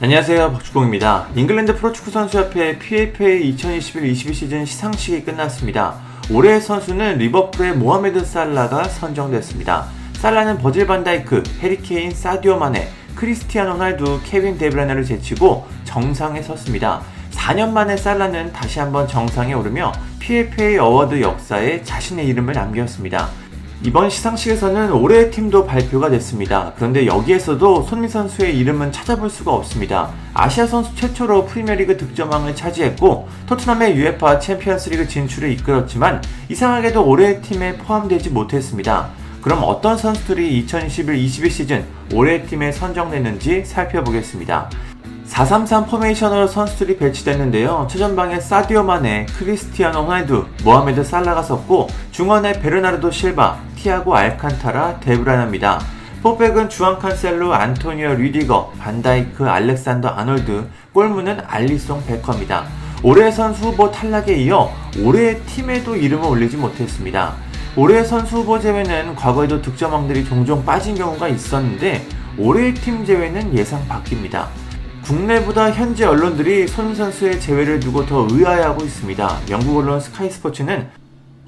[0.00, 1.28] 안녕하세요 박주공입니다.
[1.36, 6.00] 잉글랜드 프로축구 선수협회 PFA 2021-22 시즌 시상식이 끝났습니다.
[6.32, 9.86] 올해의 선수는 리버풀의 모하메드 살라가 선정됐습니다.
[10.14, 17.02] 살라는 버질 반다이크, 해리 케인, 사디오 마네, 크리스티아노 호날두, 케빈 더브라위너를 제치고 정상에 섰습니다.
[17.30, 23.28] 4년 만에 살라는 다시 한번 정상에 오르며 PFA 어워드 역사에 자신의 이름을 남겼습니다.
[23.86, 26.72] 이번 시상식에서는 올해의 팀도 발표가 됐습니다.
[26.74, 30.10] 그런데 여기에서도 손흥민 선수의 이름은 찾아볼 수가 없습니다.
[30.32, 38.30] 아시아 선수 최초로 프리미어리그 득점왕을 차지했고 토트넘의 UEFA 챔피언스리그 진출을 이끌었지만 이상하게도 올해의 팀에 포함되지
[38.30, 39.10] 못했습니다.
[39.42, 44.70] 그럼 어떤 선수들이 2021-22 시즌 올해의 팀에 선정됐는지 살펴보겠습니다.
[45.34, 47.88] 433 포메이션으로 선수들이 배치됐는데요.
[47.90, 55.80] 최전방에 사디오 마네, 크리스티아노 호날두, 모하메드 살라가 섰고 중원에 베르나르도 실바, 티아고 알칸타라, 더브라위너입니다.
[56.22, 62.66] 포백은 주앙 칸셀로, 안토니오 류디거, 반다이크, 알렉산더 아놀드, 골문은 알리송 베커입니다.
[63.02, 64.70] 올해 선수 후보 탈락에 이어
[65.02, 67.34] 올해의 팀에도 이름을 올리지 못했습니다.
[67.76, 72.06] 올해 선수 후보 제외는 과거에도 득점왕들이 종종 빠진 경우가 있었는데
[72.38, 74.63] 올해의 팀 제외는 예상 밖입니다.
[75.04, 79.40] 국내보다 현지 언론들이 손 선수의 제외를 두고 더 의아해하고 있습니다.
[79.50, 80.88] 영국 언론 스카이 스포츠는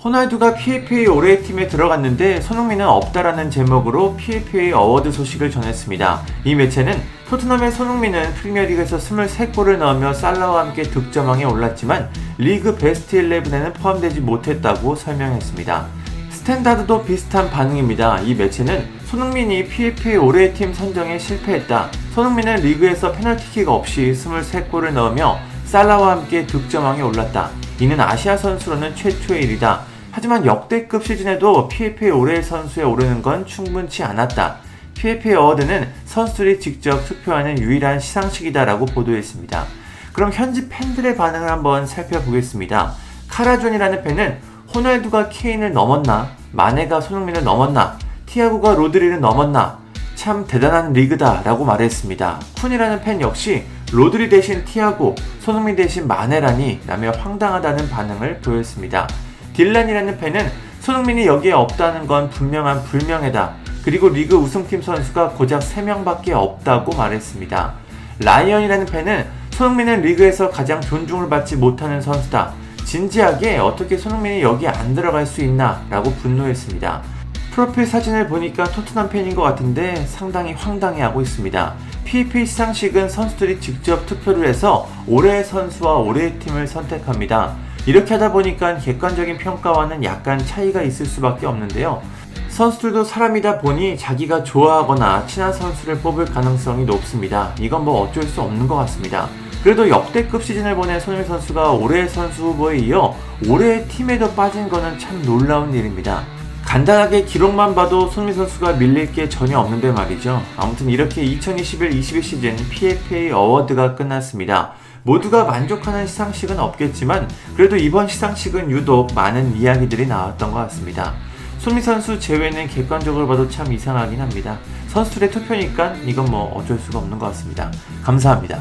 [0.04, 6.22] 호날두가 PFA 올해의 팀에 들어갔는데 손흥민은 없다라는 제목으로 PFA 어워드 소식을 전했습니다.
[6.44, 14.20] 이 매체는 토트넘의 손흥민은 프리미어리그에서 23골을 넣으며 살라와 함께 득점왕에 올랐지만 리그 베스트 11에는 포함되지
[14.20, 15.86] 못했다고 설명했습니다.
[16.30, 18.20] 스탠다드도 비슷한 반응입니다.
[18.20, 21.90] 이 매체는 손흥민이 PFA 올해의 팀 선정에 실패했다.
[22.16, 27.50] 손흥민은 리그에서 페널티킥 없이 23골을 넣으며 살라와 함께 득점왕에 올랐다.
[27.78, 29.82] 이는 아시아 선수로는 최초의 일이다.
[30.10, 34.56] 하지만 역대급 시즌에도 PFA 올해의 선수에 오르는 건 충분치 않았다.
[34.94, 39.66] PFA 어워드는 선수들이 직접 투표하는 유일한 시상식이다라고 보도했습니다.
[40.14, 42.94] 그럼 현지 팬들의 반응을 한번 살펴보겠습니다.
[43.28, 44.38] 카라존이라는 팬은
[44.74, 46.30] 호날두가 케인을 넘었나?
[46.52, 47.98] 마네가 손흥민을 넘었나?
[48.24, 49.85] 티아고가 로드리를 넘었나?
[50.16, 52.40] 참 대단한 리그다 라고 말했습니다.
[52.56, 59.06] 쿤이라는 팬 역시 로드리 대신 티아고, 손흥민 대신 마네라니 라며 황당하다는 반응을 보였습니다.
[59.52, 60.50] 딜란이라는 팬은
[60.80, 63.54] 손흥민이 여기에 없다는 건 분명한 불명예다.
[63.84, 67.74] 그리고 리그 우승팀 선수가 고작 3명밖에 없다고 말했습니다.
[68.18, 72.52] 라이언이라는 팬은 손흥민은 리그에서 가장 존중을 받지 못하는 선수다.
[72.84, 77.15] 진지하게 어떻게 손흥민이 여기 안 들어갈 수 있나 라고 분노했습니다.
[77.56, 81.74] 프로필 사진을 보니까 토트넘 팬인 것 같은데 상당히 황당해하고 있습니다.
[82.04, 87.56] PFA 시상식은 선수들이 직접 투표를 해서 올해의 선수와 올해의 팀을 선택합니다.
[87.86, 92.02] 이렇게 하다 보니까 객관적인 평가와는 약간 차이가 있을 수밖에 없는데요.
[92.50, 97.54] 선수들도 사람이다 보니 자기가 좋아하거나 친한 선수를 뽑을 가능성이 높습니다.
[97.58, 99.30] 이건 뭐 어쩔 수 없는 것 같습니다.
[99.64, 103.16] 그래도 역대급 시즌을 보낸 손흥민 선수가 올해의 선수 후보에 이어
[103.48, 106.35] 올해의 팀에도 빠진 거는 참 놀라운 일입니다.
[106.76, 110.42] 간단하게 기록만 봐도 손흥민 선수가 밀릴 게 전혀 없는데 말이죠.
[110.58, 114.72] 아무튼 이렇게 2021-22 시즌 PFA 어워드가 끝났습니다.
[115.02, 121.14] 모두가 만족하는 시상식은 없겠지만 그래도 이번 시상식은 유독 많은 이야기들이 나왔던 것 같습니다.
[121.60, 124.58] 손흥민 선수 제외는 객관적으로 봐도 참 이상하긴 합니다.
[124.88, 127.72] 선수들의 투표니까 이건 뭐 어쩔 수가 없는 것 같습니다.
[128.02, 128.60] 감사합니다.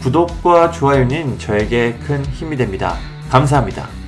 [0.00, 2.96] 구독과 좋아요는 저에게 큰 힘이 됩니다.
[3.28, 4.01] 감사합니다.